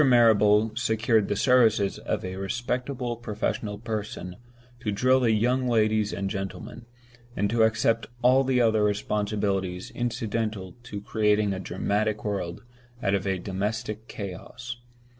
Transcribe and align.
Marrable 0.03 0.71
secured 0.75 1.27
the 1.27 1.35
services 1.35 1.99
of 1.99 2.25
a 2.25 2.35
respectable 2.35 3.15
professional 3.17 3.77
person 3.77 4.35
to 4.79 4.91
drill 4.91 5.19
the 5.19 5.29
young 5.31 5.67
ladies 5.67 6.11
and 6.11 6.27
gentlemen, 6.27 6.87
and 7.35 7.51
to 7.51 7.61
accept 7.61 8.07
all 8.23 8.43
the 8.43 8.59
other 8.59 8.83
responsibilities 8.83 9.91
incidental 9.91 10.73
to 10.81 11.01
creating 11.01 11.53
a 11.53 11.59
dramatic 11.59 12.25
world 12.25 12.63
out 13.03 13.13
of 13.13 13.27
a 13.27 13.37
domestic 13.37 14.07
chaos. 14.07 14.77